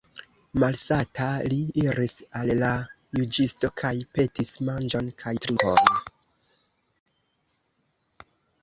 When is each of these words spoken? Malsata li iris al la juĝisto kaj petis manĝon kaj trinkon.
Malsata 0.61 1.27
li 1.53 1.59
iris 1.81 2.15
al 2.39 2.53
la 2.63 2.71
juĝisto 3.19 3.71
kaj 3.83 3.93
petis 4.17 4.55
manĝon 4.71 5.13
kaj 5.21 5.37
trinkon. 5.45 5.95